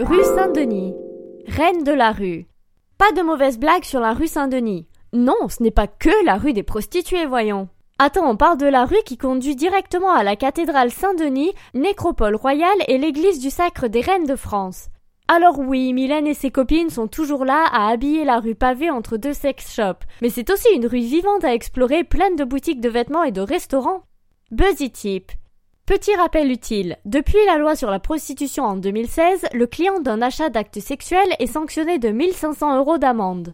Rue 0.00 0.22
Saint-Denis. 0.22 0.94
Reine 1.48 1.82
de 1.82 1.90
la 1.90 2.12
rue. 2.12 2.46
Pas 2.98 3.10
de 3.10 3.22
mauvaise 3.22 3.58
blague 3.58 3.82
sur 3.82 3.98
la 3.98 4.12
rue 4.12 4.28
Saint-Denis. 4.28 4.86
Non, 5.12 5.48
ce 5.48 5.60
n'est 5.60 5.72
pas 5.72 5.88
que 5.88 6.24
la 6.24 6.36
rue 6.36 6.52
des 6.52 6.62
prostituées, 6.62 7.26
voyons. 7.26 7.68
Attends, 7.98 8.30
on 8.30 8.36
parle 8.36 8.58
de 8.58 8.66
la 8.66 8.84
rue 8.84 9.02
qui 9.04 9.18
conduit 9.18 9.56
directement 9.56 10.12
à 10.12 10.22
la 10.22 10.36
cathédrale 10.36 10.92
Saint-Denis, 10.92 11.52
nécropole 11.74 12.36
royale 12.36 12.78
et 12.86 12.96
l'église 12.96 13.40
du 13.40 13.50
Sacre 13.50 13.88
des 13.88 14.00
Reines 14.00 14.26
de 14.26 14.36
France. 14.36 14.86
Alors 15.26 15.58
oui, 15.58 15.92
Mylène 15.92 16.28
et 16.28 16.34
ses 16.34 16.52
copines 16.52 16.90
sont 16.90 17.08
toujours 17.08 17.44
là 17.44 17.64
à 17.72 17.88
habiller 17.88 18.24
la 18.24 18.38
rue 18.38 18.54
pavée 18.54 18.90
entre 18.90 19.16
deux 19.16 19.32
sex 19.32 19.74
shops, 19.74 20.06
mais 20.22 20.30
c'est 20.30 20.50
aussi 20.50 20.68
une 20.76 20.86
rue 20.86 21.00
vivante 21.00 21.42
à 21.42 21.54
explorer 21.54 22.04
pleine 22.04 22.36
de 22.36 22.44
boutiques 22.44 22.80
de 22.80 22.88
vêtements 22.88 23.24
et 23.24 23.32
de 23.32 23.40
restaurants. 23.40 24.04
Buzzy 24.52 24.92
Tip. 24.92 25.32
Petit 25.88 26.14
rappel 26.14 26.52
utile. 26.52 26.98
Depuis 27.06 27.38
la 27.46 27.56
loi 27.56 27.74
sur 27.74 27.90
la 27.90 27.98
prostitution 27.98 28.64
en 28.64 28.76
2016, 28.76 29.46
le 29.54 29.66
client 29.66 30.00
d'un 30.00 30.20
achat 30.20 30.50
d'actes 30.50 30.80
sexuels 30.80 31.34
est 31.38 31.46
sanctionné 31.46 31.98
de 31.98 32.10
1500 32.10 32.76
euros 32.76 32.98
d'amende. 32.98 33.46